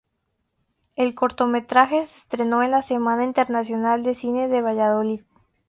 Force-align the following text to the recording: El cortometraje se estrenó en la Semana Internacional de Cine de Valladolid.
El 0.95 1.13
cortometraje 1.13 2.03
se 2.03 2.17
estrenó 2.21 2.63
en 2.63 2.71
la 2.71 2.81
Semana 2.81 3.23
Internacional 3.23 4.01
de 4.01 4.15
Cine 4.15 4.47
de 4.47 4.59
Valladolid. 4.63 5.21